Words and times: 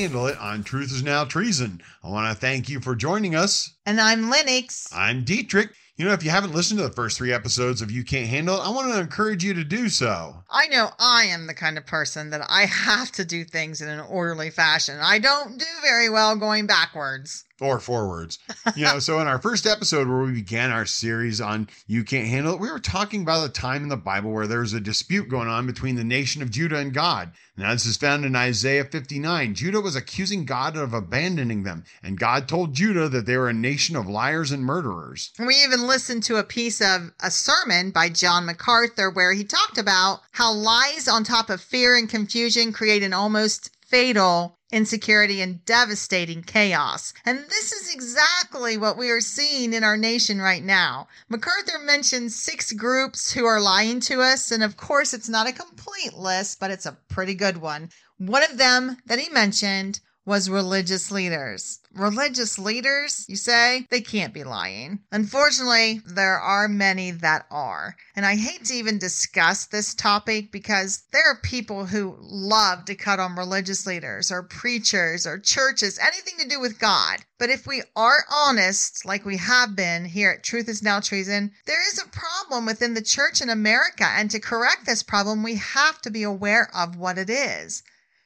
Handle 0.00 0.28
It 0.28 0.38
on 0.38 0.64
Truth 0.64 0.92
is 0.92 1.02
Now 1.02 1.26
Treason. 1.26 1.82
I 2.02 2.08
want 2.08 2.34
to 2.34 2.40
thank 2.40 2.70
you 2.70 2.80
for 2.80 2.94
joining 2.94 3.34
us. 3.34 3.74
And 3.84 4.00
I'm 4.00 4.30
Lennox. 4.30 4.88
I'm 4.94 5.24
Dietrich. 5.24 5.74
You 6.00 6.06
know, 6.06 6.14
if 6.14 6.24
you 6.24 6.30
haven't 6.30 6.54
listened 6.54 6.78
to 6.78 6.88
the 6.88 6.94
first 6.94 7.18
three 7.18 7.30
episodes 7.30 7.82
of 7.82 7.90
You 7.90 8.04
Can't 8.04 8.26
Handle 8.26 8.56
It, 8.56 8.66
I 8.66 8.70
want 8.70 8.90
to 8.90 8.98
encourage 8.98 9.44
you 9.44 9.52
to 9.52 9.62
do 9.62 9.90
so. 9.90 10.34
I 10.48 10.66
know 10.68 10.88
I 10.98 11.24
am 11.24 11.46
the 11.46 11.52
kind 11.52 11.76
of 11.76 11.84
person 11.84 12.30
that 12.30 12.40
I 12.48 12.64
have 12.64 13.12
to 13.12 13.24
do 13.26 13.44
things 13.44 13.82
in 13.82 13.88
an 13.90 14.00
orderly 14.00 14.48
fashion. 14.48 14.98
I 14.98 15.18
don't 15.18 15.58
do 15.58 15.66
very 15.82 16.08
well 16.08 16.36
going 16.36 16.66
backwards 16.66 17.44
or 17.60 17.78
forwards. 17.78 18.38
You 18.74 18.84
know, 18.84 18.98
so 18.98 19.20
in 19.20 19.26
our 19.26 19.40
first 19.40 19.66
episode 19.66 20.08
where 20.08 20.22
we 20.22 20.32
began 20.32 20.70
our 20.70 20.86
series 20.86 21.40
on 21.40 21.68
You 21.86 22.04
Can't 22.04 22.26
Handle 22.28 22.54
It, 22.54 22.60
we 22.60 22.70
were 22.70 22.78
talking 22.78 23.22
about 23.22 23.48
a 23.48 23.52
time 23.52 23.82
in 23.82 23.88
the 23.88 23.96
Bible 23.96 24.32
where 24.32 24.46
there 24.46 24.60
was 24.60 24.72
a 24.72 24.80
dispute 24.80 25.28
going 25.28 25.48
on 25.48 25.66
between 25.66 25.96
the 25.96 26.04
nation 26.04 26.40
of 26.42 26.50
Judah 26.50 26.78
and 26.78 26.94
God. 26.94 27.32
Now, 27.56 27.72
this 27.72 27.84
is 27.84 27.98
found 27.98 28.24
in 28.24 28.34
Isaiah 28.34 28.84
59. 28.84 29.54
Judah 29.54 29.80
was 29.80 29.94
accusing 29.94 30.46
God 30.46 30.76
of 30.76 30.94
abandoning 30.94 31.64
them, 31.64 31.84
and 32.02 32.18
God 32.18 32.48
told 32.48 32.72
Judah 32.72 33.08
that 33.10 33.26
they 33.26 33.36
were 33.36 33.50
a 33.50 33.54
nation 33.54 33.96
of 33.96 34.08
liars 34.08 34.50
and 34.50 34.64
murderers. 34.64 35.30
We 35.38 35.56
even 35.56 35.86
listened 35.90 36.22
to 36.22 36.36
a 36.36 36.44
piece 36.44 36.80
of 36.80 37.12
a 37.18 37.32
sermon 37.32 37.90
by 37.90 38.08
John 38.08 38.46
MacArthur 38.46 39.10
where 39.10 39.32
he 39.32 39.42
talked 39.42 39.76
about 39.76 40.20
how 40.30 40.52
lies 40.52 41.08
on 41.08 41.24
top 41.24 41.50
of 41.50 41.60
fear 41.60 41.96
and 41.96 42.08
confusion 42.08 42.72
create 42.72 43.02
an 43.02 43.12
almost 43.12 43.70
fatal 43.88 44.56
insecurity, 44.72 45.40
and 45.40 45.64
devastating 45.64 46.42
chaos. 46.42 47.12
And 47.26 47.40
this 47.48 47.72
is 47.72 47.92
exactly 47.92 48.76
what 48.76 48.96
we 48.96 49.10
are 49.10 49.20
seeing 49.20 49.72
in 49.72 49.82
our 49.82 49.96
nation 49.96 50.40
right 50.40 50.62
now. 50.62 51.08
MacArthur 51.28 51.80
mentioned 51.80 52.30
six 52.30 52.72
groups 52.72 53.32
who 53.32 53.44
are 53.46 53.60
lying 53.60 53.98
to 54.02 54.22
us, 54.22 54.52
and 54.52 54.62
of 54.62 54.76
course, 54.76 55.12
it's 55.12 55.28
not 55.28 55.48
a 55.48 55.52
complete 55.52 56.14
list, 56.14 56.60
but 56.60 56.70
it's 56.70 56.86
a 56.86 56.96
pretty 57.08 57.34
good 57.34 57.56
one. 57.56 57.90
One 58.18 58.44
of 58.44 58.58
them 58.58 58.96
that 59.06 59.18
he 59.18 59.28
mentioned 59.30 59.98
was 60.30 60.48
religious 60.48 61.10
leaders. 61.10 61.80
Religious 61.92 62.56
leaders, 62.56 63.26
you 63.28 63.34
say? 63.34 63.84
They 63.90 64.00
can't 64.00 64.32
be 64.32 64.44
lying. 64.44 65.00
Unfortunately, 65.10 66.02
there 66.06 66.38
are 66.38 66.68
many 66.68 67.10
that 67.10 67.46
are. 67.50 67.96
And 68.14 68.24
I 68.24 68.36
hate 68.36 68.64
to 68.66 68.74
even 68.74 68.98
discuss 68.98 69.66
this 69.66 69.92
topic 69.92 70.52
because 70.52 71.02
there 71.10 71.28
are 71.28 71.40
people 71.42 71.86
who 71.86 72.16
love 72.20 72.84
to 72.84 72.94
cut 72.94 73.18
on 73.18 73.34
religious 73.34 73.88
leaders 73.88 74.30
or 74.30 74.44
preachers 74.44 75.26
or 75.26 75.36
churches, 75.36 75.98
anything 75.98 76.34
to 76.38 76.48
do 76.48 76.60
with 76.60 76.78
God. 76.78 77.24
But 77.36 77.50
if 77.50 77.66
we 77.66 77.82
are 77.96 78.24
honest, 78.32 79.04
like 79.04 79.24
we 79.24 79.38
have 79.38 79.74
been 79.74 80.04
here 80.04 80.30
at 80.30 80.44
Truth 80.44 80.68
is 80.68 80.80
Now 80.80 81.00
Treason, 81.00 81.50
there 81.66 81.84
is 81.88 81.98
a 81.98 82.06
problem 82.06 82.66
within 82.66 82.94
the 82.94 83.02
church 83.02 83.40
in 83.40 83.50
America. 83.50 84.06
And 84.06 84.30
to 84.30 84.38
correct 84.38 84.86
this 84.86 85.02
problem, 85.02 85.42
we 85.42 85.56
have 85.56 86.00
to 86.02 86.10
be 86.10 86.22
aware 86.22 86.70
of 86.72 86.94
what 86.94 87.18
it 87.18 87.30
is 87.30 87.82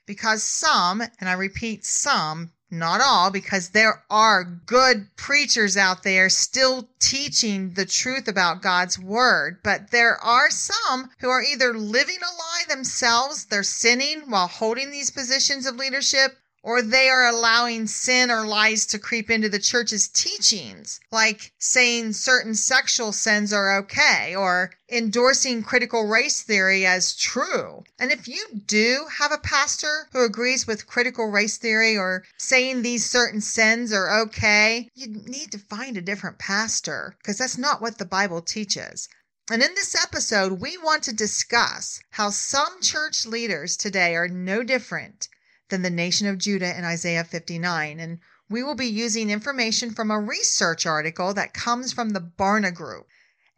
because 0.06 0.42
some, 0.42 1.00
and 1.00 1.28
I 1.28 1.32
repeat, 1.32 1.84
some, 1.84 2.52
not 2.70 3.00
all, 3.00 3.30
because 3.30 3.70
there 3.70 4.04
are 4.10 4.44
good 4.44 5.08
preachers 5.16 5.76
out 5.76 6.02
there 6.02 6.28
still 6.28 6.88
teaching 6.98 7.74
the 7.74 7.86
truth 7.86 8.26
about 8.26 8.62
God's 8.62 8.98
word. 8.98 9.60
But 9.62 9.90
there 9.90 10.16
are 10.16 10.50
some 10.50 11.10
who 11.18 11.28
are 11.30 11.42
either 11.42 11.72
living 11.72 12.18
a 12.20 12.34
lie 12.36 12.64
themselves, 12.68 13.46
they're 13.46 13.62
sinning 13.62 14.28
while 14.28 14.48
holding 14.48 14.90
these 14.90 15.10
positions 15.10 15.66
of 15.66 15.76
leadership, 15.76 16.36
or 16.66 16.80
they 16.80 17.10
are 17.10 17.26
allowing 17.26 17.86
sin 17.86 18.30
or 18.30 18.46
lies 18.46 18.86
to 18.86 18.98
creep 18.98 19.28
into 19.28 19.50
the 19.50 19.58
church's 19.58 20.08
teachings, 20.08 20.98
like 21.12 21.52
saying 21.58 22.10
certain 22.10 22.54
sexual 22.54 23.12
sins 23.12 23.52
are 23.52 23.76
okay 23.76 24.34
or 24.34 24.70
endorsing 24.90 25.62
critical 25.62 26.06
race 26.06 26.40
theory 26.40 26.86
as 26.86 27.14
true. 27.14 27.84
And 27.98 28.10
if 28.10 28.26
you 28.26 28.46
do 28.66 29.04
have 29.18 29.30
a 29.30 29.36
pastor 29.36 30.08
who 30.12 30.24
agrees 30.24 30.66
with 30.66 30.86
critical 30.86 31.26
race 31.26 31.58
theory 31.58 31.98
or 31.98 32.24
saying 32.38 32.80
these 32.80 33.04
certain 33.04 33.42
sins 33.42 33.92
are 33.92 34.20
okay, 34.22 34.88
you 34.94 35.08
need 35.08 35.52
to 35.52 35.58
find 35.58 35.98
a 35.98 36.02
different 36.02 36.38
pastor 36.38 37.14
because 37.18 37.36
that's 37.36 37.58
not 37.58 37.82
what 37.82 37.98
the 37.98 38.06
Bible 38.06 38.40
teaches. 38.40 39.06
And 39.50 39.62
in 39.62 39.74
this 39.74 39.94
episode, 39.94 40.62
we 40.62 40.78
want 40.78 41.02
to 41.02 41.12
discuss 41.12 42.00
how 42.12 42.30
some 42.30 42.80
church 42.80 43.26
leaders 43.26 43.76
today 43.76 44.16
are 44.16 44.28
no 44.28 44.62
different 44.62 45.28
than 45.74 45.82
the 45.82 45.90
nation 45.90 46.28
of 46.28 46.38
Judah 46.38 46.78
in 46.78 46.84
Isaiah 46.84 47.24
59. 47.24 47.98
And 47.98 48.20
we 48.48 48.62
will 48.62 48.76
be 48.76 48.86
using 48.86 49.28
information 49.28 49.90
from 49.90 50.08
a 50.08 50.20
research 50.20 50.86
article 50.86 51.34
that 51.34 51.52
comes 51.52 51.92
from 51.92 52.10
the 52.10 52.20
Barna 52.20 52.72
Group. 52.72 53.08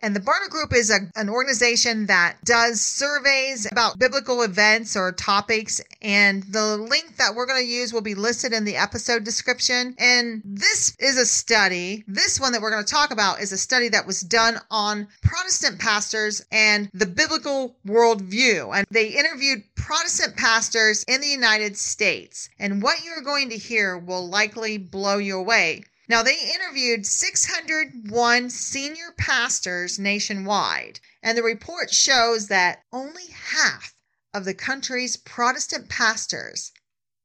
And 0.00 0.14
the 0.14 0.20
Barna 0.20 0.50
Group 0.50 0.74
is 0.74 0.90
a, 0.90 1.10
an 1.16 1.30
organization 1.30 2.06
that 2.06 2.36
does 2.44 2.80
surveys 2.80 3.66
about 3.70 3.98
biblical 3.98 4.42
events 4.42 4.96
or 4.96 5.12
topics. 5.12 5.80
And 6.02 6.42
the 6.44 6.76
link 6.76 7.16
that 7.16 7.34
we're 7.34 7.46
going 7.46 7.62
to 7.62 7.68
use 7.68 7.92
will 7.92 8.02
be 8.02 8.14
listed 8.14 8.52
in 8.52 8.64
the 8.64 8.76
episode 8.76 9.24
description. 9.24 9.94
And 9.98 10.42
this 10.44 10.94
is 10.98 11.16
a 11.16 11.24
study. 11.24 12.04
This 12.06 12.38
one 12.38 12.52
that 12.52 12.60
we're 12.60 12.70
going 12.70 12.84
to 12.84 12.92
talk 12.92 13.10
about 13.10 13.40
is 13.40 13.52
a 13.52 13.58
study 13.58 13.88
that 13.88 14.06
was 14.06 14.20
done 14.20 14.58
on 14.70 15.08
Protestant 15.22 15.80
pastors 15.80 16.44
and 16.52 16.90
the 16.92 17.06
biblical 17.06 17.76
worldview. 17.86 18.76
And 18.76 18.86
they 18.90 19.08
interviewed 19.08 19.62
Protestant 19.76 20.36
pastors 20.36 21.04
in 21.04 21.20
the 21.20 21.28
United 21.28 21.76
States. 21.76 22.50
And 22.58 22.82
what 22.82 23.04
you're 23.04 23.22
going 23.22 23.48
to 23.50 23.56
hear 23.56 23.96
will 23.96 24.28
likely 24.28 24.76
blow 24.78 25.16
you 25.16 25.38
away. 25.38 25.84
Now, 26.08 26.22
they 26.22 26.38
interviewed 26.38 27.04
601 27.04 28.50
senior 28.50 29.12
pastors 29.18 29.98
nationwide, 29.98 31.00
and 31.20 31.36
the 31.36 31.42
report 31.42 31.92
shows 31.92 32.46
that 32.46 32.84
only 32.92 33.26
half 33.26 33.92
of 34.32 34.44
the 34.44 34.54
country's 34.54 35.16
Protestant 35.16 35.88
pastors, 35.88 36.70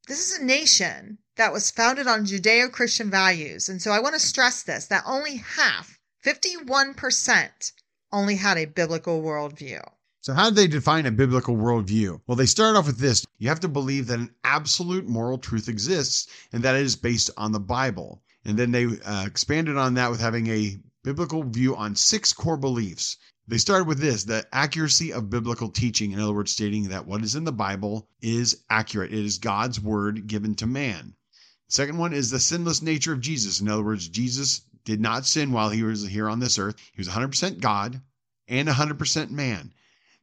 this 0.08 0.20
is 0.20 0.40
a 0.40 0.44
nation 0.44 1.20
that 1.36 1.54
was 1.54 1.70
founded 1.70 2.08
on 2.08 2.26
Judeo 2.26 2.72
Christian 2.72 3.12
values. 3.12 3.70
And 3.70 3.80
so 3.80 3.92
I 3.92 4.00
want 4.00 4.16
to 4.16 4.20
stress 4.20 4.64
this 4.64 4.88
that 4.88 5.04
only 5.06 5.38
half, 5.38 6.00
51%, 6.26 7.72
only 8.12 8.36
had 8.36 8.58
a 8.58 8.66
biblical 8.66 9.22
worldview. 9.22 9.82
So, 10.22 10.34
how 10.34 10.50
do 10.50 10.56
they 10.56 10.68
define 10.68 11.06
a 11.06 11.12
biblical 11.12 11.56
worldview? 11.56 12.22
Well, 12.26 12.36
they 12.36 12.46
start 12.46 12.76
off 12.76 12.88
with 12.88 12.98
this 12.98 13.26
you 13.38 13.50
have 13.50 13.60
to 13.60 13.68
believe 13.68 14.08
that 14.08 14.20
an 14.20 14.34
absolute 14.44 15.08
moral 15.08 15.38
truth 15.38 15.68
exists 15.68 16.28
and 16.52 16.64
that 16.64 16.76
it 16.76 16.82
is 16.82 16.96
based 16.96 17.30
on 17.38 17.52
the 17.52 17.60
Bible. 17.60 18.24
And 18.44 18.58
then 18.58 18.72
they 18.72 18.86
uh, 18.86 19.26
expanded 19.26 19.78
on 19.78 19.94
that 19.96 20.10
with 20.10 20.20
having 20.20 20.48
a 20.48 20.80
biblical 21.04 21.44
view 21.44 21.76
on 21.76 21.96
six 21.96 22.34
core 22.34 22.58
beliefs. 22.58 23.18
They 23.48 23.58
started 23.58 23.88
with 23.88 24.00
this 24.00 24.24
the 24.24 24.48
accuracy 24.52 25.14
of 25.14 25.30
biblical 25.30 25.70
teaching. 25.70 26.12
In 26.12 26.20
other 26.20 26.34
words, 26.34 26.52
stating 26.52 26.90
that 26.90 27.06
what 27.06 27.24
is 27.24 27.36
in 27.36 27.44
the 27.44 27.52
Bible 27.52 28.08
is 28.22 28.64
accurate, 28.70 29.14
it 29.14 29.26
is 29.26 29.38
God's 29.38 29.80
word 29.80 30.28
given 30.28 30.56
to 30.56 30.68
man. 30.68 31.16
Second 31.68 31.98
one 31.98 32.14
is 32.14 32.30
the 32.30 32.40
sinless 32.40 32.82
nature 32.82 33.14
of 33.14 33.22
Jesus. 33.22 33.62
In 33.62 33.68
other 33.68 33.84
words, 33.84 34.08
Jesus 34.08 34.62
did 34.84 35.00
not 35.00 35.26
sin 35.26 35.52
while 35.52 35.70
he 35.70 35.84
was 35.84 36.06
here 36.08 36.28
on 36.28 36.40
this 36.40 36.58
earth. 36.58 36.76
He 36.94 37.00
was 37.00 37.08
100% 37.10 37.60
God 37.60 38.02
and 38.48 38.68
100% 38.68 39.30
man. 39.30 39.74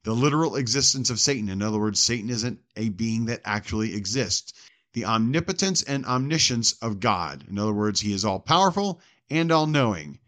The 0.05 0.15
literal 0.15 0.56
existence 0.56 1.11
of 1.11 1.21
Satan. 1.21 1.49
In 1.49 1.62
other 1.62 1.79
words, 1.79 2.00
Satan 2.00 2.31
isn't 2.31 2.61
a 2.77 2.89
being 2.89 3.27
that 3.27 3.43
actually 3.45 3.95
exists 3.95 4.53
the 4.93 5.04
omnipotence 5.04 5.82
and 5.82 6.04
omniscience 6.06 6.72
of 6.81 7.00
God. 7.00 7.44
In 7.49 7.59
other 7.59 7.72
words, 7.72 8.00
he 8.00 8.12
is 8.12 8.25
all 8.25 8.41
powerful 8.41 9.00
and 9.31 9.53
all 9.53 9.66
knowing. 9.66 10.19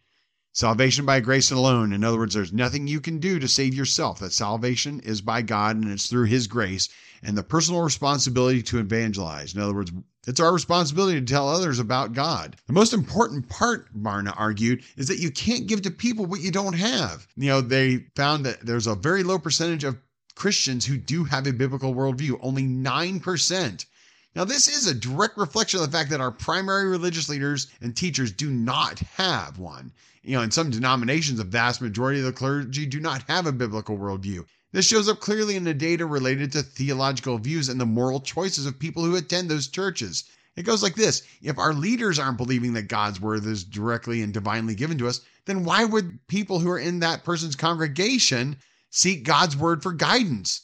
Salvation 0.53 1.07
by 1.07 1.21
grace 1.21 1.51
alone. 1.51 1.93
In 1.93 2.03
other 2.03 2.19
words, 2.19 2.35
there's 2.35 2.53
nothing 2.53 2.87
you 2.87 3.01
can 3.01 3.19
do 3.19 3.39
to 3.39 3.47
save 3.47 3.73
yourself. 3.73 4.19
That 4.19 4.33
salvation 4.33 5.01
is 5.01 5.21
by 5.21 5.43
God 5.43 5.77
and 5.77 5.91
it's 5.91 6.09
through 6.09 6.27
His 6.27 6.49
grace 6.49 6.89
and 7.23 7.39
the 7.39 7.43
personal 7.43 7.83
responsibility 7.83 8.63
to 8.65 8.79
evangelize. 8.79 9.55
In 9.55 9.61
other 9.61 9.75
words, 9.75 9.93
it's 10.27 10.41
our 10.41 10.53
responsibility 10.53 11.21
to 11.21 11.27
tell 11.27 11.49
others 11.49 11.79
about 11.79 12.13
God. 12.13 12.57
The 12.67 12.73
most 12.73 12.93
important 12.93 13.49
part, 13.49 13.95
Barna 13.97 14.35
argued, 14.37 14.83
is 14.97 15.09
that 15.09 15.19
you 15.19 15.31
can't 15.31 15.67
give 15.67 15.83
to 15.83 15.91
people 15.91 16.27
what 16.27 16.41
you 16.41 16.51
don't 16.51 16.75
have. 16.75 17.27
You 17.37 17.49
know, 17.49 17.61
they 17.61 18.07
found 18.17 18.45
that 18.45 18.65
there's 18.67 18.87
a 18.87 18.95
very 18.95 19.23
low 19.23 19.39
percentage 19.39 19.85
of 19.85 19.99
Christians 20.35 20.85
who 20.85 20.97
do 20.97 21.25
have 21.25 21.47
a 21.47 21.53
biblical 21.53 21.95
worldview, 21.95 22.39
only 22.43 22.65
9%. 22.65 23.87
Now, 24.37 24.45
this 24.45 24.69
is 24.69 24.87
a 24.87 24.95
direct 24.95 25.37
reflection 25.37 25.81
of 25.81 25.87
the 25.87 25.93
fact 25.97 26.09
that 26.11 26.21
our 26.21 26.31
primary 26.31 26.87
religious 26.89 27.29
leaders 27.29 27.67
and 27.81 27.97
teachers 27.97 28.31
do 28.31 28.49
not 28.49 29.01
have 29.01 29.59
one. 29.59 29.93
You 30.23 30.37
know, 30.37 30.43
in 30.43 30.53
some 30.53 30.71
denominations, 30.71 31.41
a 31.41 31.45
vast 31.45 31.81
majority 31.81 32.21
of 32.21 32.27
the 32.27 32.33
clergy 32.33 32.87
do 32.87 33.01
not 33.01 33.25
have 33.29 33.47
a 33.47 33.53
biblical 33.53 33.99
worldview. 33.99 34.45
This 34.71 34.87
shows 34.87 35.09
up 35.09 35.19
clearly 35.19 35.57
in 35.57 35.65
the 35.65 35.75
data 35.75 36.07
related 36.07 36.53
to 36.53 36.63
theological 36.63 37.39
views 37.39 37.69
and 37.69 37.81
the 37.81 37.87
moral 37.87 38.21
choices 38.21 38.67
of 38.67 38.79
people 38.79 39.05
who 39.05 39.17
attend 39.17 39.51
those 39.51 39.67
churches. 39.67 40.23
It 40.55 40.63
goes 40.63 40.81
like 40.81 40.95
this 40.95 41.23
If 41.43 41.59
our 41.59 41.75
leaders 41.75 42.21
aren't 42.21 42.37
believing 42.37 42.75
that 42.75 42.83
God's 42.83 43.21
word 43.21 43.45
is 43.45 43.65
directly 43.65 44.23
and 44.23 44.33
divinely 44.33 44.77
given 44.77 44.97
to 44.99 45.09
us, 45.09 45.23
then 45.47 45.65
why 45.65 45.85
would 45.85 46.25
people 46.29 46.61
who 46.61 46.71
are 46.71 46.79
in 46.79 47.01
that 47.01 47.25
person's 47.25 47.57
congregation 47.57 48.59
seek 48.91 49.25
God's 49.25 49.57
word 49.57 49.83
for 49.83 49.93
guidance? 49.93 50.63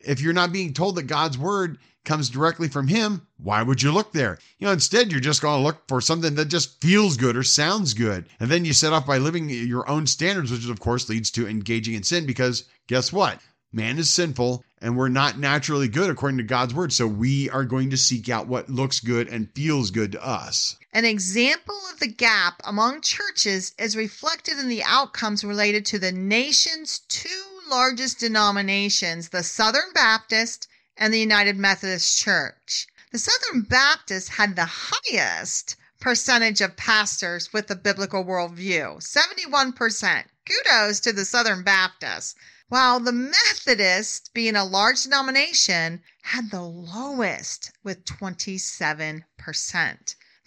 If 0.00 0.20
you're 0.20 0.32
not 0.32 0.52
being 0.52 0.72
told 0.72 0.96
that 0.96 1.04
God's 1.04 1.38
word 1.38 1.78
comes 2.04 2.30
directly 2.30 2.68
from 2.68 2.88
him, 2.88 3.26
why 3.36 3.62
would 3.62 3.82
you 3.82 3.92
look 3.92 4.12
there? 4.12 4.38
You 4.58 4.66
know, 4.66 4.72
instead, 4.72 5.12
you're 5.12 5.20
just 5.20 5.42
going 5.42 5.58
to 5.58 5.64
look 5.64 5.86
for 5.88 6.00
something 6.00 6.34
that 6.36 6.46
just 6.48 6.80
feels 6.80 7.16
good 7.16 7.36
or 7.36 7.42
sounds 7.42 7.92
good. 7.94 8.26
And 8.40 8.50
then 8.50 8.64
you 8.64 8.72
set 8.72 8.92
off 8.92 9.06
by 9.06 9.18
living 9.18 9.50
your 9.50 9.88
own 9.88 10.06
standards, 10.06 10.50
which 10.50 10.68
of 10.68 10.80
course 10.80 11.08
leads 11.08 11.30
to 11.32 11.46
engaging 11.46 11.94
in 11.94 12.02
sin 12.02 12.24
because 12.24 12.64
guess 12.86 13.12
what? 13.12 13.38
Man 13.72 13.98
is 13.98 14.10
sinful 14.10 14.64
and 14.80 14.96
we're 14.96 15.10
not 15.10 15.38
naturally 15.38 15.88
good 15.88 16.08
according 16.08 16.38
to 16.38 16.44
God's 16.44 16.72
word. 16.72 16.92
So 16.92 17.06
we 17.06 17.50
are 17.50 17.64
going 17.64 17.90
to 17.90 17.98
seek 17.98 18.30
out 18.30 18.48
what 18.48 18.70
looks 18.70 19.00
good 19.00 19.28
and 19.28 19.52
feels 19.54 19.90
good 19.90 20.12
to 20.12 20.26
us. 20.26 20.76
An 20.94 21.04
example 21.04 21.78
of 21.92 22.00
the 22.00 22.06
gap 22.08 22.62
among 22.64 23.02
churches 23.02 23.74
is 23.78 23.94
reflected 23.96 24.58
in 24.58 24.68
the 24.68 24.82
outcomes 24.84 25.44
related 25.44 25.84
to 25.86 25.98
the 25.98 26.12
nation's 26.12 27.00
two 27.00 27.57
largest 27.68 28.18
denominations, 28.18 29.28
the 29.28 29.42
Southern 29.42 29.92
Baptist 29.92 30.68
and 30.96 31.12
the 31.12 31.20
United 31.20 31.56
Methodist 31.56 32.18
Church. 32.18 32.86
The 33.12 33.18
Southern 33.18 33.62
Baptist 33.62 34.30
had 34.30 34.56
the 34.56 34.68
highest 34.70 35.76
percentage 36.00 36.60
of 36.60 36.76
pastors 36.76 37.52
with 37.52 37.70
a 37.70 37.76
biblical 37.76 38.24
worldview 38.24 38.98
71%. 38.98 40.24
Kudos 40.46 41.00
to 41.00 41.12
the 41.12 41.24
Southern 41.24 41.62
Baptist. 41.62 42.36
While 42.68 43.00
the 43.00 43.12
Methodist, 43.12 44.32
being 44.34 44.56
a 44.56 44.64
large 44.64 45.02
denomination, 45.02 46.02
had 46.22 46.50
the 46.50 46.62
lowest 46.62 47.72
with 47.82 48.04
27%. 48.04 49.24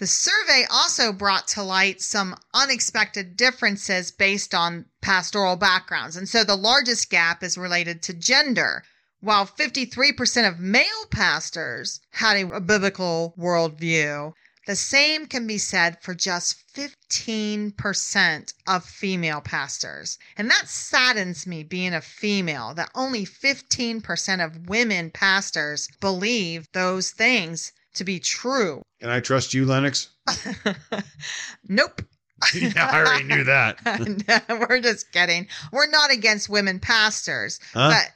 The 0.01 0.07
survey 0.07 0.65
also 0.67 1.13
brought 1.13 1.47
to 1.49 1.61
light 1.61 2.01
some 2.01 2.35
unexpected 2.55 3.37
differences 3.37 4.09
based 4.09 4.55
on 4.55 4.85
pastoral 4.99 5.57
backgrounds. 5.57 6.15
And 6.15 6.27
so 6.27 6.43
the 6.43 6.55
largest 6.55 7.11
gap 7.11 7.43
is 7.43 7.55
related 7.55 8.01
to 8.01 8.13
gender. 8.15 8.83
While 9.19 9.45
53% 9.45 10.47
of 10.49 10.59
male 10.59 11.05
pastors 11.11 11.99
had 12.13 12.35
a 12.35 12.59
biblical 12.59 13.35
worldview, 13.37 14.33
the 14.65 14.75
same 14.75 15.27
can 15.27 15.45
be 15.45 15.59
said 15.59 16.01
for 16.01 16.15
just 16.15 16.55
15% 16.73 18.53
of 18.65 18.83
female 18.83 19.41
pastors. 19.41 20.17
And 20.35 20.49
that 20.49 20.67
saddens 20.67 21.45
me 21.45 21.61
being 21.61 21.93
a 21.93 22.01
female 22.01 22.73
that 22.73 22.89
only 22.95 23.23
15% 23.23 24.43
of 24.43 24.67
women 24.67 25.11
pastors 25.11 25.87
believe 25.99 26.71
those 26.71 27.11
things 27.11 27.71
to 27.95 28.03
be 28.03 28.19
true. 28.19 28.81
Can 28.99 29.09
I 29.09 29.19
trust 29.19 29.53
you, 29.53 29.65
Lennox? 29.65 30.09
nope. 31.67 32.01
yeah, 32.55 32.89
I 32.91 32.99
already 32.99 33.23
knew 33.23 33.43
that. 33.43 33.77
no, 34.49 34.65
we're 34.67 34.81
just 34.81 35.11
kidding. 35.11 35.47
We're 35.71 35.89
not 35.89 36.11
against 36.11 36.49
women 36.49 36.79
pastors, 36.79 37.59
huh? 37.73 37.93
but 37.93 38.11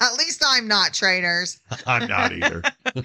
at 0.00 0.14
least 0.18 0.42
I'm 0.46 0.66
not 0.66 0.94
traitors. 0.94 1.60
I'm 1.86 2.08
not 2.08 2.32
either. 2.32 2.62
but 2.82 3.04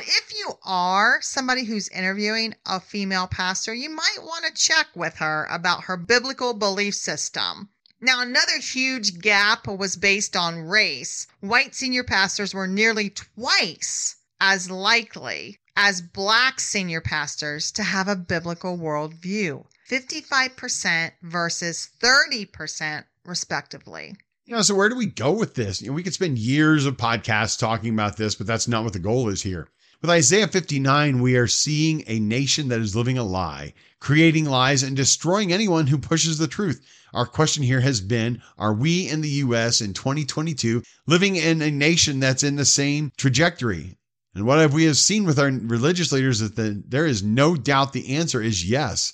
if 0.00 0.32
you 0.36 0.52
are 0.64 1.20
somebody 1.22 1.64
who's 1.64 1.88
interviewing 1.88 2.54
a 2.66 2.80
female 2.80 3.26
pastor, 3.26 3.72
you 3.72 3.88
might 3.88 4.18
want 4.20 4.44
to 4.44 4.52
check 4.54 4.88
with 4.94 5.16
her 5.16 5.46
about 5.50 5.84
her 5.84 5.96
biblical 5.96 6.52
belief 6.52 6.94
system. 6.94 7.70
Now, 8.00 8.20
another 8.20 8.58
huge 8.58 9.20
gap 9.20 9.68
was 9.68 9.96
based 9.96 10.36
on 10.36 10.58
race. 10.58 11.28
White 11.40 11.74
senior 11.74 12.04
pastors 12.04 12.52
were 12.52 12.66
nearly 12.66 13.10
twice 13.10 14.16
as 14.44 14.68
likely 14.68 15.56
as 15.76 16.00
black 16.00 16.58
senior 16.58 17.00
pastors 17.00 17.70
to 17.70 17.80
have 17.84 18.08
a 18.08 18.16
biblical 18.16 18.76
worldview 18.76 19.64
55% 19.88 21.12
versus 21.22 21.88
30%, 22.02 23.04
respectively. 23.24 24.16
You 24.44 24.56
know, 24.56 24.62
so 24.62 24.74
where 24.74 24.88
do 24.88 24.96
we 24.96 25.06
go 25.06 25.30
with 25.30 25.54
this? 25.54 25.80
You 25.80 25.88
know, 25.88 25.92
we 25.92 26.02
could 26.02 26.12
spend 26.12 26.38
years 26.38 26.86
of 26.86 26.96
podcasts 26.96 27.56
talking 27.56 27.94
about 27.94 28.16
this, 28.16 28.34
but 28.34 28.48
that's 28.48 28.66
not 28.66 28.82
what 28.82 28.92
the 28.92 28.98
goal 28.98 29.28
is 29.28 29.42
here. 29.42 29.68
With 30.00 30.10
Isaiah 30.10 30.48
59, 30.48 31.20
we 31.20 31.36
are 31.36 31.46
seeing 31.46 32.02
a 32.08 32.18
nation 32.18 32.66
that 32.66 32.80
is 32.80 32.96
living 32.96 33.18
a 33.18 33.22
lie, 33.22 33.74
creating 34.00 34.46
lies, 34.46 34.82
and 34.82 34.96
destroying 34.96 35.52
anyone 35.52 35.86
who 35.86 35.98
pushes 35.98 36.38
the 36.38 36.48
truth. 36.48 36.84
Our 37.14 37.26
question 37.26 37.62
here 37.62 37.80
has 37.80 38.00
been 38.00 38.42
Are 38.58 38.74
we 38.74 39.08
in 39.08 39.20
the 39.20 39.28
U.S. 39.28 39.80
in 39.80 39.92
2022 39.94 40.82
living 41.06 41.36
in 41.36 41.62
a 41.62 41.70
nation 41.70 42.18
that's 42.18 42.42
in 42.42 42.56
the 42.56 42.64
same 42.64 43.12
trajectory? 43.16 43.96
And 44.34 44.46
what 44.46 44.58
have 44.58 44.72
we 44.72 44.84
have 44.84 44.96
seen 44.96 45.24
with 45.24 45.38
our 45.38 45.50
religious 45.50 46.10
leaders 46.10 46.40
is 46.40 46.52
that 46.52 46.90
there 46.90 47.06
is 47.06 47.22
no 47.22 47.54
doubt 47.54 47.92
the 47.92 48.16
answer 48.16 48.40
is 48.40 48.68
yes. 48.68 49.12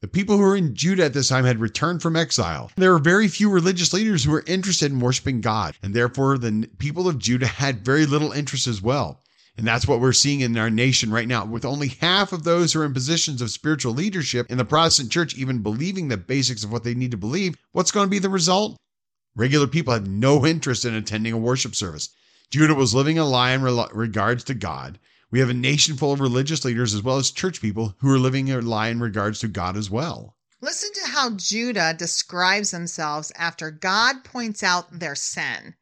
The 0.00 0.08
people 0.08 0.36
who 0.36 0.42
were 0.42 0.56
in 0.56 0.74
Judah 0.74 1.04
at 1.04 1.14
this 1.14 1.28
time 1.28 1.44
had 1.44 1.60
returned 1.60 2.02
from 2.02 2.16
exile. 2.16 2.70
There 2.76 2.92
were 2.92 2.98
very 2.98 3.28
few 3.28 3.50
religious 3.50 3.92
leaders 3.92 4.24
who 4.24 4.30
were 4.30 4.44
interested 4.46 4.92
in 4.92 5.00
worshiping 5.00 5.40
God, 5.40 5.76
and 5.82 5.94
therefore 5.94 6.38
the 6.38 6.68
people 6.78 7.08
of 7.08 7.18
Judah 7.18 7.46
had 7.46 7.84
very 7.84 8.06
little 8.06 8.32
interest 8.32 8.66
as 8.66 8.82
well. 8.82 9.22
And 9.56 9.66
that's 9.66 9.86
what 9.86 10.00
we're 10.00 10.12
seeing 10.12 10.40
in 10.40 10.58
our 10.58 10.70
nation 10.70 11.10
right 11.10 11.28
now, 11.28 11.44
with 11.44 11.64
only 11.64 11.88
half 11.88 12.32
of 12.32 12.42
those 12.42 12.72
who 12.72 12.80
are 12.80 12.84
in 12.84 12.92
positions 12.92 13.40
of 13.40 13.50
spiritual 13.50 13.92
leadership 13.92 14.50
in 14.50 14.58
the 14.58 14.64
Protestant 14.64 15.10
church 15.10 15.36
even 15.36 15.62
believing 15.62 16.08
the 16.08 16.16
basics 16.16 16.64
of 16.64 16.72
what 16.72 16.84
they 16.84 16.94
need 16.94 17.12
to 17.12 17.16
believe. 17.16 17.54
What's 17.72 17.92
going 17.92 18.06
to 18.06 18.10
be 18.10 18.18
the 18.18 18.28
result? 18.28 18.76
Regular 19.36 19.66
people 19.66 19.92
have 19.92 20.08
no 20.08 20.44
interest 20.44 20.84
in 20.84 20.94
attending 20.94 21.32
a 21.32 21.38
worship 21.38 21.74
service. 21.74 22.10
Judah 22.50 22.74
was 22.74 22.94
living 22.94 23.18
a 23.18 23.24
lie 23.24 23.52
in 23.52 23.62
regards 23.62 24.44
to 24.44 24.54
God. 24.54 24.98
We 25.30 25.40
have 25.40 25.50
a 25.50 25.54
nation 25.54 25.96
full 25.96 26.12
of 26.12 26.20
religious 26.20 26.64
leaders 26.64 26.94
as 26.94 27.02
well 27.02 27.16
as 27.16 27.30
church 27.30 27.60
people 27.60 27.96
who 27.98 28.10
are 28.10 28.18
living 28.18 28.50
a 28.50 28.60
lie 28.60 28.88
in 28.88 29.00
regards 29.00 29.40
to 29.40 29.48
God 29.48 29.76
as 29.76 29.90
well. 29.90 30.36
Listen 30.60 30.90
to 30.94 31.10
how 31.10 31.30
Judah 31.30 31.92
describes 31.92 32.70
themselves 32.70 33.32
after 33.34 33.70
God 33.70 34.24
points 34.24 34.62
out 34.62 34.98
their 34.98 35.14
sin. 35.14 35.74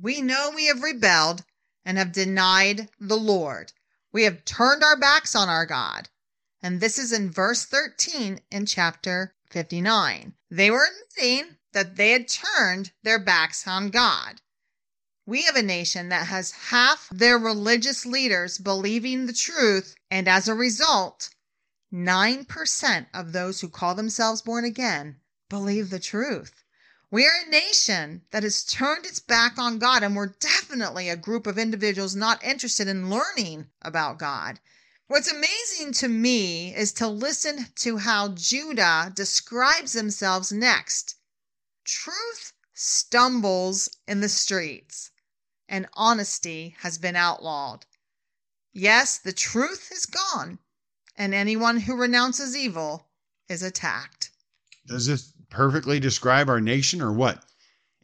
We 0.00 0.22
know 0.22 0.52
we 0.54 0.66
have 0.66 0.82
rebelled 0.82 1.44
and 1.84 1.98
have 1.98 2.12
denied 2.12 2.88
the 3.00 3.16
Lord. 3.16 3.72
We 4.12 4.22
have 4.22 4.44
turned 4.44 4.84
our 4.84 4.96
backs 4.96 5.34
on 5.34 5.48
our 5.48 5.66
God. 5.66 6.08
And 6.62 6.80
this 6.80 6.98
is 6.98 7.12
in 7.12 7.30
verse 7.30 7.64
13 7.64 8.40
in 8.50 8.66
chapter 8.66 9.34
59. 9.50 10.34
They 10.50 10.70
were 10.70 10.86
admitting 10.86 11.56
that 11.72 11.96
they 11.96 12.12
had 12.12 12.28
turned 12.28 12.92
their 13.02 13.18
backs 13.18 13.66
on 13.66 13.90
God. 13.90 14.40
We 15.28 15.42
have 15.42 15.56
a 15.56 15.62
nation 15.62 16.08
that 16.08 16.28
has 16.28 16.52
half 16.70 17.06
their 17.10 17.36
religious 17.36 18.06
leaders 18.06 18.56
believing 18.56 19.26
the 19.26 19.34
truth, 19.34 19.94
and 20.10 20.26
as 20.26 20.48
a 20.48 20.54
result, 20.54 21.28
9% 21.92 23.06
of 23.12 23.32
those 23.32 23.60
who 23.60 23.68
call 23.68 23.94
themselves 23.94 24.40
born 24.40 24.64
again 24.64 25.20
believe 25.50 25.90
the 25.90 25.98
truth. 26.00 26.64
We 27.10 27.26
are 27.26 27.42
a 27.46 27.50
nation 27.50 28.22
that 28.30 28.42
has 28.42 28.64
turned 28.64 29.04
its 29.04 29.18
back 29.18 29.58
on 29.58 29.78
God, 29.78 30.02
and 30.02 30.16
we're 30.16 30.28
definitely 30.40 31.10
a 31.10 31.14
group 31.16 31.46
of 31.46 31.58
individuals 31.58 32.16
not 32.16 32.42
interested 32.42 32.88
in 32.88 33.10
learning 33.10 33.68
about 33.82 34.18
God. 34.18 34.60
What's 35.08 35.30
amazing 35.30 35.92
to 35.92 36.08
me 36.08 36.74
is 36.74 36.90
to 36.94 37.06
listen 37.06 37.66
to 37.74 37.98
how 37.98 38.28
Judah 38.28 39.12
describes 39.14 39.92
themselves 39.92 40.50
next. 40.50 41.16
Truth 41.84 42.54
stumbles 42.72 43.90
in 44.06 44.22
the 44.22 44.30
streets 44.30 45.10
and 45.68 45.86
honesty 45.94 46.74
has 46.80 46.98
been 46.98 47.16
outlawed. 47.16 47.84
Yes, 48.72 49.18
the 49.18 49.32
truth 49.32 49.90
is 49.92 50.06
gone, 50.06 50.58
and 51.16 51.34
anyone 51.34 51.80
who 51.80 51.96
renounces 51.96 52.56
evil 52.56 53.08
is 53.48 53.62
attacked. 53.62 54.30
Does 54.86 55.06
this 55.06 55.32
perfectly 55.50 56.00
describe 56.00 56.48
our 56.48 56.60
nation 56.60 57.02
or 57.02 57.12
what? 57.12 57.44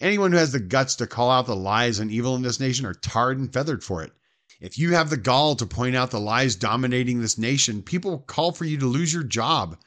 Anyone 0.00 0.32
who 0.32 0.38
has 0.38 0.52
the 0.52 0.60
guts 0.60 0.96
to 0.96 1.06
call 1.06 1.30
out 1.30 1.46
the 1.46 1.56
lies 1.56 1.98
and 1.98 2.10
evil 2.10 2.34
in 2.34 2.42
this 2.42 2.60
nation 2.60 2.84
are 2.84 2.94
tarred 2.94 3.38
and 3.38 3.52
feathered 3.52 3.84
for 3.84 4.02
it. 4.02 4.12
If 4.60 4.78
you 4.78 4.94
have 4.94 5.10
the 5.10 5.16
gall 5.16 5.56
to 5.56 5.66
point 5.66 5.96
out 5.96 6.10
the 6.10 6.20
lies 6.20 6.56
dominating 6.56 7.20
this 7.20 7.38
nation, 7.38 7.82
people 7.82 8.10
will 8.10 8.18
call 8.18 8.52
for 8.52 8.64
you 8.64 8.78
to 8.78 8.86
lose 8.86 9.12
your 9.12 9.22
job. 9.22 9.78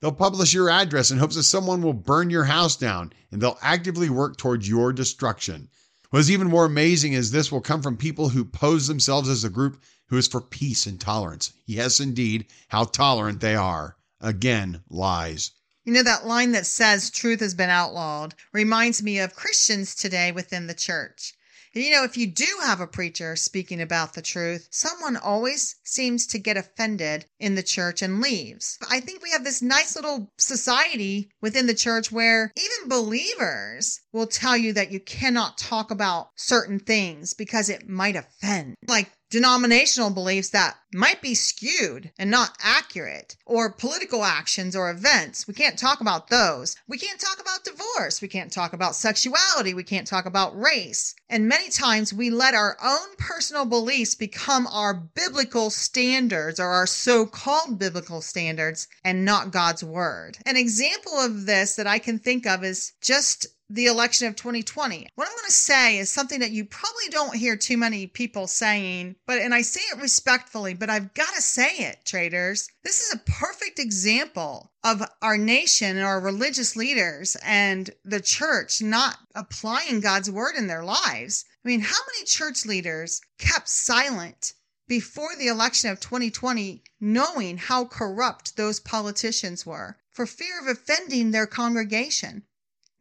They'll 0.00 0.12
publish 0.12 0.52
your 0.54 0.70
address 0.70 1.10
in 1.10 1.18
hopes 1.18 1.36
that 1.36 1.44
someone 1.44 1.82
will 1.82 1.92
burn 1.92 2.30
your 2.30 2.44
house 2.44 2.76
down, 2.76 3.12
and 3.30 3.40
they'll 3.40 3.58
actively 3.62 4.10
work 4.10 4.36
towards 4.36 4.68
your 4.68 4.92
destruction. 4.92 5.68
What's 6.12 6.28
even 6.28 6.48
more 6.48 6.66
amazing 6.66 7.14
is 7.14 7.30
this 7.30 7.50
will 7.50 7.62
come 7.62 7.80
from 7.80 7.96
people 7.96 8.28
who 8.28 8.44
pose 8.44 8.86
themselves 8.86 9.30
as 9.30 9.44
a 9.44 9.48
group 9.48 9.82
who 10.08 10.18
is 10.18 10.28
for 10.28 10.42
peace 10.42 10.84
and 10.84 11.00
tolerance. 11.00 11.54
Yes, 11.64 12.00
indeed, 12.00 12.48
how 12.68 12.84
tolerant 12.84 13.40
they 13.40 13.54
are. 13.54 13.96
Again, 14.20 14.82
lies. 14.90 15.52
You 15.86 15.94
know, 15.94 16.02
that 16.02 16.26
line 16.26 16.52
that 16.52 16.66
says 16.66 17.08
truth 17.08 17.40
has 17.40 17.54
been 17.54 17.70
outlawed 17.70 18.34
reminds 18.52 19.02
me 19.02 19.20
of 19.20 19.34
Christians 19.34 19.94
today 19.94 20.32
within 20.32 20.66
the 20.66 20.74
church. 20.74 21.32
You 21.74 21.90
know, 21.90 22.04
if 22.04 22.18
you 22.18 22.26
do 22.26 22.46
have 22.62 22.80
a 22.80 22.86
preacher 22.86 23.34
speaking 23.34 23.80
about 23.80 24.12
the 24.12 24.20
truth, 24.20 24.68
someone 24.70 25.16
always 25.16 25.76
seems 25.84 26.26
to 26.28 26.38
get 26.38 26.58
offended 26.58 27.24
in 27.40 27.54
the 27.54 27.62
church 27.62 28.02
and 28.02 28.20
leaves. 28.20 28.76
I 28.90 29.00
think 29.00 29.22
we 29.22 29.30
have 29.30 29.42
this 29.42 29.62
nice 29.62 29.96
little 29.96 30.30
society 30.36 31.30
within 31.40 31.66
the 31.66 31.74
church 31.74 32.12
where 32.12 32.52
even 32.56 32.88
believers 32.90 34.00
will 34.12 34.26
tell 34.26 34.56
you 34.56 34.74
that 34.74 34.92
you 34.92 35.00
cannot 35.00 35.56
talk 35.56 35.90
about 35.90 36.28
certain 36.36 36.78
things 36.78 37.32
because 37.32 37.70
it 37.70 37.88
might 37.88 38.16
offend. 38.16 38.74
Like 38.86 39.10
denominational 39.32 40.10
beliefs 40.10 40.50
that 40.50 40.76
might 40.92 41.22
be 41.22 41.34
skewed 41.34 42.12
and 42.18 42.30
not 42.30 42.54
accurate, 42.62 43.34
or 43.46 43.72
political 43.72 44.24
actions 44.24 44.76
or 44.76 44.90
events. 44.90 45.48
We 45.48 45.54
can't 45.54 45.78
talk 45.78 46.02
about 46.02 46.28
those. 46.28 46.76
We 46.86 46.98
can't 46.98 47.18
talk 47.18 47.40
about 47.40 47.64
divorce. 47.64 48.20
We 48.20 48.28
can't 48.28 48.52
talk 48.52 48.74
about 48.74 48.94
sexuality. 48.94 49.72
We 49.72 49.84
can't 49.84 50.06
talk 50.06 50.26
about 50.26 50.54
race. 50.60 51.14
And 51.30 51.48
many 51.48 51.70
times 51.70 52.12
we 52.12 52.28
let 52.28 52.52
our 52.52 52.76
own 52.84 53.16
personal 53.16 53.64
beliefs 53.64 54.14
become 54.14 54.66
our 54.66 54.92
biblical 54.92 55.70
standards 55.70 56.60
or 56.60 56.66
our 56.66 56.86
so 56.86 57.24
called 57.24 57.78
biblical 57.78 58.20
standards 58.20 58.86
and 59.02 59.24
not 59.24 59.50
God's 59.50 59.82
word. 59.82 60.36
An 60.44 60.58
example 60.58 61.18
of 61.18 61.46
this 61.46 61.76
that 61.76 61.86
I 61.86 61.98
can 61.98 62.18
think 62.18 62.46
of 62.46 62.62
is 62.64 62.92
just 63.00 63.46
the 63.74 63.86
election 63.86 64.26
of 64.26 64.36
2020. 64.36 65.08
What 65.14 65.26
I'm 65.26 65.32
going 65.34 65.46
to 65.46 65.52
say 65.52 65.96
is 65.96 66.12
something 66.12 66.40
that 66.40 66.50
you 66.50 66.66
probably 66.66 67.08
don't 67.08 67.34
hear 67.34 67.56
too 67.56 67.78
many 67.78 68.06
people 68.06 68.46
saying, 68.46 69.16
but 69.26 69.38
and 69.38 69.54
I 69.54 69.62
say 69.62 69.80
it 69.90 70.02
respectfully, 70.02 70.74
but 70.74 70.90
I've 70.90 71.14
got 71.14 71.34
to 71.34 71.40
say 71.40 71.78
it, 71.78 72.04
traitors. 72.04 72.68
This 72.84 73.00
is 73.00 73.14
a 73.14 73.30
perfect 73.30 73.78
example 73.78 74.72
of 74.84 75.02
our 75.22 75.38
nation 75.38 75.96
and 75.96 76.04
our 76.04 76.20
religious 76.20 76.76
leaders 76.76 77.34
and 77.42 77.88
the 78.04 78.20
church 78.20 78.82
not 78.82 79.16
applying 79.34 80.00
God's 80.00 80.30
word 80.30 80.54
in 80.54 80.66
their 80.66 80.84
lives. 80.84 81.46
I 81.64 81.68
mean, 81.68 81.80
how 81.80 81.98
many 82.12 82.26
church 82.26 82.66
leaders 82.66 83.22
kept 83.38 83.70
silent 83.70 84.52
before 84.86 85.34
the 85.38 85.46
election 85.46 85.88
of 85.88 85.98
2020, 85.98 86.82
knowing 87.00 87.56
how 87.56 87.86
corrupt 87.86 88.56
those 88.56 88.80
politicians 88.80 89.64
were 89.64 89.96
for 90.10 90.26
fear 90.26 90.60
of 90.60 90.66
offending 90.66 91.30
their 91.30 91.46
congregation? 91.46 92.42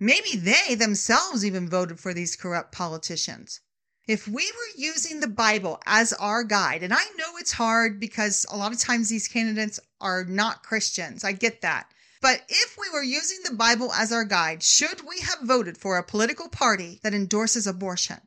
Maybe 0.03 0.35
they 0.35 0.73
themselves 0.73 1.45
even 1.45 1.69
voted 1.69 1.99
for 1.99 2.11
these 2.11 2.35
corrupt 2.35 2.71
politicians. 2.71 3.59
If 4.07 4.27
we 4.27 4.51
were 4.51 4.75
using 4.75 5.19
the 5.19 5.27
Bible 5.27 5.79
as 5.85 6.11
our 6.13 6.43
guide, 6.43 6.81
and 6.81 6.91
I 6.91 7.03
know 7.19 7.37
it's 7.37 7.51
hard 7.51 7.99
because 7.99 8.43
a 8.49 8.57
lot 8.57 8.73
of 8.73 8.79
times 8.79 9.09
these 9.09 9.27
candidates 9.27 9.79
are 9.99 10.23
not 10.23 10.63
Christians, 10.63 11.23
I 11.23 11.33
get 11.33 11.61
that. 11.61 11.93
But 12.19 12.41
if 12.49 12.79
we 12.79 12.89
were 12.89 13.03
using 13.03 13.41
the 13.43 13.53
Bible 13.53 13.93
as 13.93 14.11
our 14.11 14.23
guide, 14.23 14.63
should 14.63 15.07
we 15.07 15.19
have 15.19 15.41
voted 15.41 15.77
for 15.77 15.99
a 15.99 16.03
political 16.03 16.49
party 16.49 16.99
that 17.03 17.13
endorses 17.13 17.67
abortion? 17.67 18.21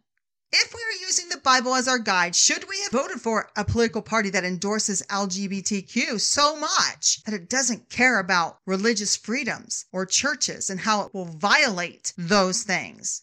If 0.53 0.75
we 0.75 0.85
were 0.85 1.07
using 1.07 1.29
the 1.29 1.39
Bible 1.39 1.75
as 1.75 1.89
our 1.89 1.99
guide, 1.99 2.37
should 2.37 2.69
we 2.69 2.81
have 2.83 2.93
voted 2.93 3.21
for 3.21 3.51
a 3.57 3.65
political 3.65 4.03
party 4.03 4.31
that 4.31 4.45
endorses 4.45 5.03
LGBTQ 5.11 6.21
so 6.21 6.57
much 6.57 7.23
that 7.25 7.35
it 7.35 7.49
doesn't 7.49 7.89
care 7.89 8.19
about 8.19 8.61
religious 8.67 9.17
freedoms 9.17 9.87
or 9.91 10.07
churches 10.07 10.71
and 10.71 10.81
how 10.81 11.03
it 11.03 11.15
will 11.15 11.25
violate 11.25 12.13
those 12.17 12.63
things? 12.63 13.23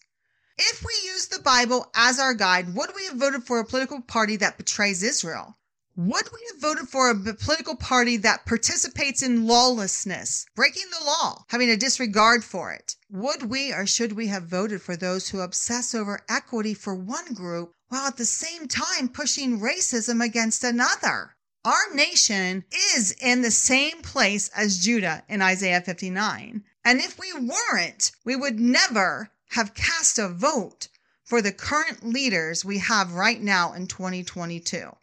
If 0.58 0.84
we 0.84 0.94
use 1.06 1.28
the 1.28 1.40
Bible 1.40 1.90
as 1.96 2.20
our 2.20 2.34
guide, 2.34 2.76
would 2.76 2.94
we 2.96 3.06
have 3.06 3.18
voted 3.18 3.46
for 3.46 3.60
a 3.60 3.66
political 3.66 4.02
party 4.02 4.36
that 4.38 4.58
betrays 4.58 5.02
Israel? 5.02 5.58
Would 5.98 6.32
we 6.32 6.40
have 6.50 6.62
voted 6.62 6.88
for 6.88 7.10
a 7.10 7.34
political 7.34 7.76
party 7.76 8.16
that 8.16 8.46
participates 8.46 9.22
in 9.22 9.46
lawlessness, 9.46 10.46
breaking 10.56 10.86
the 10.90 11.04
law, 11.04 11.44
having 11.50 11.70
a 11.70 11.76
disregard 11.76 12.46
for 12.46 12.72
it? 12.72 12.96
Would 13.10 13.50
we 13.50 13.74
or 13.74 13.86
should 13.86 14.14
we 14.14 14.28
have 14.28 14.48
voted 14.48 14.82
for 14.82 14.96
those 14.96 15.28
who 15.28 15.42
obsess 15.42 15.94
over 15.94 16.22
equity 16.30 16.74
for 16.74 16.96
one 16.96 17.34
group 17.34 17.74
while 17.90 18.08
at 18.08 18.16
the 18.16 18.24
same 18.24 18.70
time 18.70 19.10
pushing 19.10 19.60
racism 19.60 20.24
against 20.24 20.64
another? 20.64 21.36
Our 21.66 21.94
nation 21.94 22.64
is 22.96 23.12
in 23.20 23.42
the 23.42 23.52
same 23.52 24.02
place 24.02 24.48
as 24.56 24.80
Judah 24.80 25.26
in 25.28 25.42
Isaiah 25.42 25.82
59. 25.82 26.64
And 26.86 27.00
if 27.02 27.20
we 27.20 27.34
weren't, 27.34 28.14
we 28.24 28.38
would 28.38 28.62
never 28.62 29.30
have 29.50 29.74
cast 29.74 30.18
a 30.18 30.30
vote 30.30 30.88
for 31.26 31.42
the 31.42 31.52
current 31.52 32.06
leaders 32.06 32.64
we 32.64 32.78
have 32.78 33.14
right 33.14 33.42
now 33.42 33.74
in 33.74 33.88
2022. 33.88 34.96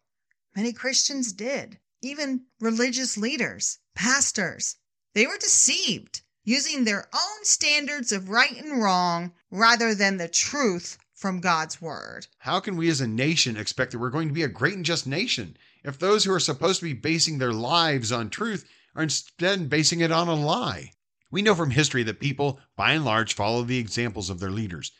Many 0.58 0.72
Christians 0.72 1.32
did, 1.32 1.78
even 2.02 2.46
religious 2.58 3.16
leaders, 3.16 3.78
pastors. 3.94 4.74
They 5.14 5.24
were 5.24 5.38
deceived, 5.38 6.22
using 6.42 6.82
their 6.82 7.08
own 7.14 7.44
standards 7.44 8.10
of 8.10 8.28
right 8.28 8.56
and 8.60 8.82
wrong 8.82 9.34
rather 9.52 9.94
than 9.94 10.16
the 10.16 10.26
truth 10.26 10.98
from 11.14 11.38
God's 11.38 11.80
word. 11.80 12.26
How 12.38 12.58
can 12.58 12.76
we 12.76 12.88
as 12.88 13.00
a 13.00 13.06
nation 13.06 13.56
expect 13.56 13.92
that 13.92 14.00
we're 14.00 14.10
going 14.10 14.26
to 14.26 14.34
be 14.34 14.42
a 14.42 14.48
great 14.48 14.74
and 14.74 14.84
just 14.84 15.06
nation 15.06 15.56
if 15.84 15.96
those 15.96 16.24
who 16.24 16.32
are 16.32 16.40
supposed 16.40 16.80
to 16.80 16.86
be 16.86 16.92
basing 16.92 17.38
their 17.38 17.52
lives 17.52 18.10
on 18.10 18.28
truth 18.28 18.68
are 18.96 19.04
instead 19.04 19.70
basing 19.70 20.00
it 20.00 20.10
on 20.10 20.26
a 20.26 20.34
lie? 20.34 20.90
We 21.30 21.40
know 21.40 21.54
from 21.54 21.70
history 21.70 22.02
that 22.02 22.18
people, 22.18 22.58
by 22.74 22.94
and 22.94 23.04
large, 23.04 23.32
follow 23.32 23.62
the 23.62 23.78
examples 23.78 24.28
of 24.28 24.40
their 24.40 24.50
leaders. 24.50 24.90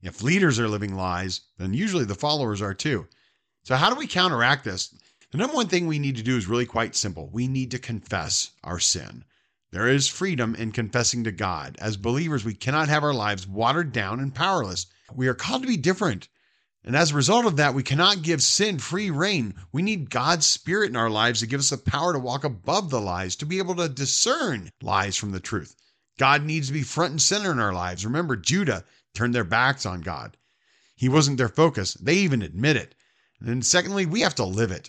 If 0.00 0.22
leaders 0.22 0.60
are 0.60 0.68
living 0.68 0.94
lies, 0.94 1.40
then 1.56 1.74
usually 1.74 2.04
the 2.04 2.14
followers 2.14 2.62
are 2.62 2.72
too. 2.72 3.08
So, 3.64 3.74
how 3.74 3.90
do 3.90 3.96
we 3.96 4.06
counteract 4.06 4.64
this? 4.64 4.94
The 5.30 5.38
number 5.38 5.56
one 5.56 5.68
thing 5.68 5.86
we 5.86 5.98
need 5.98 6.16
to 6.16 6.22
do 6.22 6.38
is 6.38 6.46
really 6.46 6.64
quite 6.64 6.96
simple. 6.96 7.28
We 7.28 7.48
need 7.48 7.70
to 7.72 7.78
confess 7.78 8.52
our 8.64 8.78
sin. 8.78 9.24
There 9.70 9.86
is 9.86 10.08
freedom 10.08 10.54
in 10.54 10.72
confessing 10.72 11.24
to 11.24 11.32
God. 11.32 11.76
As 11.78 11.98
believers, 11.98 12.46
we 12.46 12.54
cannot 12.54 12.88
have 12.88 13.04
our 13.04 13.12
lives 13.12 13.46
watered 13.46 13.92
down 13.92 14.20
and 14.20 14.34
powerless. 14.34 14.86
We 15.14 15.28
are 15.28 15.34
called 15.34 15.60
to 15.62 15.68
be 15.68 15.76
different. 15.76 16.28
And 16.82 16.96
as 16.96 17.10
a 17.10 17.16
result 17.16 17.44
of 17.44 17.56
that, 17.56 17.74
we 17.74 17.82
cannot 17.82 18.22
give 18.22 18.42
sin 18.42 18.78
free 18.78 19.10
rein. 19.10 19.54
We 19.70 19.82
need 19.82 20.08
God's 20.08 20.46
Spirit 20.46 20.88
in 20.88 20.96
our 20.96 21.10
lives 21.10 21.40
to 21.40 21.46
give 21.46 21.60
us 21.60 21.68
the 21.68 21.76
power 21.76 22.14
to 22.14 22.18
walk 22.18 22.44
above 22.44 22.88
the 22.88 23.00
lies, 23.00 23.36
to 23.36 23.44
be 23.44 23.58
able 23.58 23.74
to 23.74 23.90
discern 23.90 24.70
lies 24.80 25.18
from 25.18 25.32
the 25.32 25.40
truth. 25.40 25.76
God 26.18 26.42
needs 26.42 26.68
to 26.68 26.72
be 26.72 26.82
front 26.82 27.10
and 27.10 27.20
center 27.20 27.52
in 27.52 27.58
our 27.58 27.74
lives. 27.74 28.06
Remember, 28.06 28.34
Judah 28.34 28.82
turned 29.12 29.34
their 29.34 29.44
backs 29.44 29.84
on 29.84 30.00
God. 30.00 30.38
He 30.96 31.10
wasn't 31.10 31.36
their 31.36 31.50
focus. 31.50 31.92
They 31.94 32.14
even 32.14 32.40
admit 32.40 32.76
it. 32.76 32.94
And 33.40 33.48
then, 33.50 33.60
secondly, 33.60 34.06
we 34.06 34.22
have 34.22 34.34
to 34.36 34.44
live 34.44 34.70
it. 34.70 34.88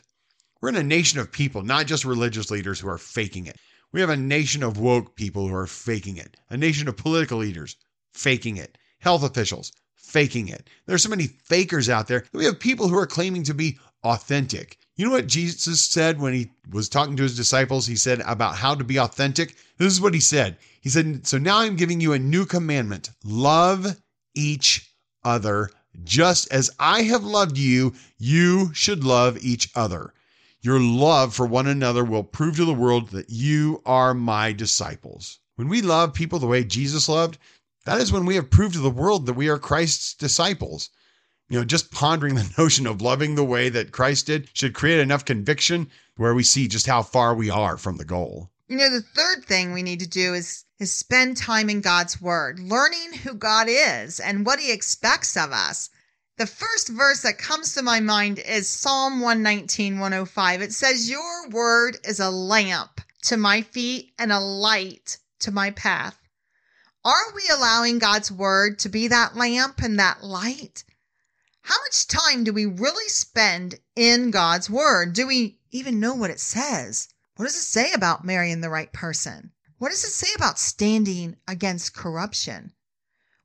We're 0.62 0.70
in 0.70 0.76
a 0.76 0.84
nation 0.84 1.20
of 1.20 1.32
people, 1.32 1.62
not 1.62 1.88
just 1.88 2.06
religious 2.06 2.52
leaders 2.52 2.80
who 2.80 2.90
are 2.90 2.98
faking 2.98 3.48
it. 3.48 3.58
We 3.92 4.02
have 4.02 4.10
a 4.10 4.18
nation 4.18 4.62
of 4.62 4.78
woke 4.78 5.16
people 5.16 5.48
who 5.48 5.56
are 5.56 5.68
faking 5.68 6.18
it, 6.18 6.38
a 6.50 6.58
nation 6.58 6.88
of 6.88 6.98
political 6.98 7.38
leaders 7.38 7.76
faking 8.14 8.58
it, 8.58 8.78
health 9.00 9.24
officials 9.24 9.72
faking 10.10 10.48
it. 10.48 10.70
There's 10.86 11.04
so 11.04 11.10
many 11.10 11.28
fakers 11.28 11.88
out 11.88 12.08
there. 12.08 12.26
We 12.34 12.46
have 12.46 12.60
people 12.60 12.88
who 12.88 12.98
are 12.98 13.08
claiming 13.08 13.44
to 13.44 13.54
be 13.54 13.78
authentic. 14.04 14.78
You 14.96 15.06
know 15.06 15.12
what 15.12 15.28
Jesus 15.28 15.82
said 15.82 16.20
when 16.20 16.34
he 16.34 16.52
was 16.72 16.90
talking 16.90 17.16
to 17.16 17.24
his 17.24 17.38
disciples? 17.38 17.86
He 17.86 17.96
said 17.96 18.22
about 18.26 18.56
how 18.56 18.76
to 18.76 18.84
be 18.84 19.00
authentic. 19.00 19.56
This 19.78 19.94
is 19.94 20.02
what 20.02 20.14
he 20.14 20.20
said. 20.20 20.58
He 20.82 20.90
said, 20.90 21.26
So 21.26 21.38
now 21.38 21.60
I'm 21.60 21.76
giving 21.76 22.02
you 22.02 22.14
a 22.14 22.20
new 22.20 22.46
commandment 22.46 23.12
love 23.24 23.96
each 24.36 24.92
other. 25.24 25.70
Just 26.04 26.52
as 26.52 26.72
I 26.80 27.04
have 27.04 27.24
loved 27.24 27.58
you, 27.58 27.94
you 28.18 28.74
should 28.74 29.04
love 29.04 29.38
each 29.44 29.70
other. 29.76 30.14
Your 30.62 30.80
love 30.80 31.34
for 31.34 31.46
one 31.46 31.68
another 31.68 32.04
will 32.04 32.24
prove 32.24 32.58
to 32.58 32.66
the 32.66 32.74
world 32.74 33.10
that 33.10 33.30
you 33.30 33.82
are 33.86 34.14
my 34.14 34.52
disciples. 34.52 35.40
When 35.56 35.70
we 35.70 35.82
love 35.82 36.14
people 36.14 36.40
the 36.40 36.48
way 36.48 36.64
Jesus 36.64 37.08
loved, 37.08 37.38
that 37.86 38.02
is 38.02 38.12
when 38.12 38.26
we 38.26 38.36
have 38.36 38.50
proved 38.50 38.74
to 38.74 38.80
the 38.80 38.90
world 38.90 39.26
that 39.26 39.34
we 39.34 39.48
are 39.48 39.58
Christ's 39.58 40.14
disciples. 40.14 40.90
You 41.48 41.60
know, 41.60 41.66
just 41.66 41.92
pondering 41.92 42.36
the 42.36 42.54
notion 42.58 42.88
of 42.88 43.02
loving 43.02 43.36
the 43.36 43.44
way 43.44 43.70
that 43.70 43.92
Christ 43.92 44.28
did 44.28 44.50
should 44.54 44.74
create 44.74 45.00
enough 45.00 45.26
conviction 45.26 45.90
where 46.18 46.36
we 46.36 46.44
see 46.44 46.68
just 46.68 46.88
how 46.88 47.04
far 47.04 47.34
we 47.34 47.50
are 47.50 47.78
from 47.78 47.98
the 47.98 48.06
goal. 48.06 48.50
You 48.68 48.78
know, 48.78 48.90
the 48.90 49.02
third 49.02 49.46
thing 49.46 49.74
we 49.74 49.82
need 49.82 50.02
to 50.02 50.08
do 50.08 50.34
is 50.34 50.66
is 50.78 50.92
spend 50.92 51.36
time 51.36 51.70
in 51.70 51.82
God's 51.82 52.22
word, 52.22 52.60
learning 52.60 53.14
who 53.24 53.34
God 53.34 53.68
is 53.70 54.20
and 54.20 54.46
what 54.46 54.60
he 54.60 54.72
expects 54.72 55.36
of 55.36 55.52
us. 55.52 55.90
The 56.40 56.48
first 56.48 56.88
verse 56.88 57.20
that 57.24 57.38
comes 57.38 57.74
to 57.74 57.82
my 57.82 58.00
mind 58.00 58.40
is 58.40 58.70
Psalm 58.70 59.20
119, 59.20 60.00
105. 60.00 60.62
It 60.62 60.72
says, 60.72 61.10
Your 61.10 61.50
word 61.50 61.98
is 62.06 62.22
a 62.22 62.30
lamp 62.30 63.02
to 63.24 63.36
my 63.36 63.62
feet 63.62 64.14
and 64.18 64.32
a 64.32 64.40
light 64.40 65.18
to 65.40 65.52
my 65.52 65.72
path. 65.72 66.18
Are 67.04 67.34
we 67.36 67.44
allowing 67.52 68.00
God's 68.00 68.32
word 68.32 68.80
to 68.80 68.88
be 68.88 69.10
that 69.10 69.36
lamp 69.36 69.82
and 69.82 70.00
that 70.00 70.24
light? 70.24 70.86
How 71.64 71.76
much 71.82 72.08
time 72.08 72.46
do 72.46 72.54
we 72.54 72.66
really 72.66 73.10
spend 73.10 73.76
in 73.98 74.32
God's 74.32 74.70
word? 74.70 75.12
Do 75.12 75.28
we 75.28 75.60
even 75.72 76.00
know 76.00 76.14
what 76.14 76.32
it 76.32 76.40
says? 76.40 77.10
What 77.36 77.48
does 77.48 77.58
it 77.58 77.64
say 77.64 77.92
about 77.92 78.24
marrying 78.24 78.62
the 78.62 78.70
right 78.70 78.94
person? 78.94 79.52
What 79.78 79.90
does 79.90 80.06
it 80.06 80.12
say 80.12 80.30
about 80.38 80.58
standing 80.58 81.36
against 81.50 81.94
corruption? 81.94 82.72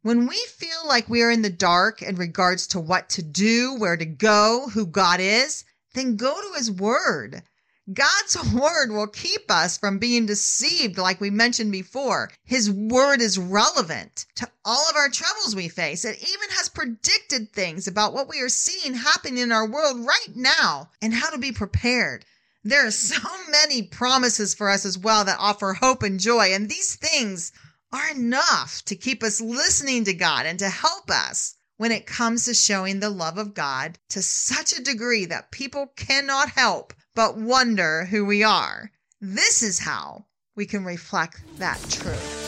When 0.04 0.26
we 0.26 0.37
feel 0.58 0.87
like 0.87 1.08
we 1.08 1.23
are 1.23 1.30
in 1.30 1.40
the 1.40 1.49
dark 1.49 2.02
in 2.02 2.16
regards 2.16 2.66
to 2.66 2.78
what 2.78 3.08
to 3.08 3.23
do, 3.23 3.75
where 3.75 3.96
to 3.96 4.04
go, 4.04 4.68
who 4.75 4.84
God 4.84 5.18
is, 5.18 5.64
then 5.94 6.16
go 6.16 6.38
to 6.42 6.58
His 6.58 6.70
Word. 6.70 7.42
God's 7.90 8.52
Word 8.52 8.90
will 8.90 9.06
keep 9.06 9.50
us 9.50 9.78
from 9.78 9.99
being 9.99 10.26
deceived, 10.26 10.99
like 10.99 11.23
we 11.23 11.30
mentioned 11.30 11.73
before. 11.73 12.30
His 12.44 12.70
Word 12.70 13.23
is 13.23 13.38
relevant 13.38 14.26
to 14.34 14.50
all 14.62 14.87
of 14.90 14.96
our 14.96 15.08
troubles 15.08 15.56
we 15.56 15.68
face. 15.68 16.04
It 16.04 16.18
even 16.18 16.50
has 16.50 16.68
predicted 16.68 17.54
things 17.54 17.88
about 17.88 18.12
what 18.12 18.28
we 18.28 18.42
are 18.42 18.50
seeing 18.50 18.92
happening 18.92 19.38
in 19.38 19.52
our 19.52 19.66
world 19.66 20.04
right 20.04 20.37
now 20.37 20.90
and 21.00 21.14
how 21.14 21.30
to 21.30 21.38
be 21.38 21.50
prepared. 21.50 22.26
There 22.62 22.87
are 22.87 22.90
so 23.14 23.26
many 23.49 23.84
promises 23.84 24.52
for 24.52 24.68
us 24.68 24.84
as 24.84 24.99
well 24.99 25.25
that 25.25 25.38
offer 25.40 25.73
hope 25.73 26.02
and 26.02 26.20
joy, 26.20 26.52
and 26.52 26.68
these 26.68 26.94
things 26.94 27.52
are 27.94 28.10
enough 28.10 28.82
to 28.86 28.96
keep 28.96 29.22
us 29.22 29.40
listening 29.40 30.04
to 30.04 30.14
God 30.14 30.46
and 30.46 30.58
to 30.58 30.68
help 30.68 31.10
us 31.10 31.54
when 31.76 31.92
it 31.92 32.06
comes 32.06 32.44
to 32.44 32.54
showing 32.54 32.98
the 32.98 33.10
love 33.10 33.38
of 33.38 33.54
God 33.54 33.98
to 34.08 34.20
such 34.20 34.72
a 34.72 34.82
degree 34.82 35.26
that 35.26 35.52
people 35.52 35.92
cannot 35.96 36.50
help 36.50 36.92
but 37.14 37.36
wonder 37.36 38.06
who 38.06 38.24
we 38.24 38.42
are. 38.42 38.90
This 39.20 39.62
is 39.62 39.78
how 39.78 40.26
we 40.56 40.66
can 40.66 40.84
reflect 40.84 41.42
that 41.58 41.78
truth. 41.88 42.44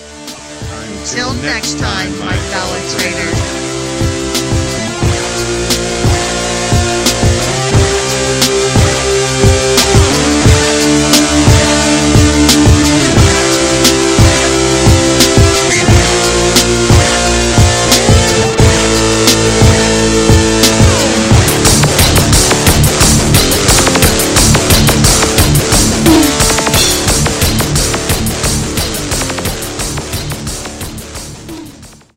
Until 0.72 1.32
next 1.34 1.78
time, 1.78 2.18
my 2.18 2.36
fellow 2.36 2.98
traitors. 2.98 3.65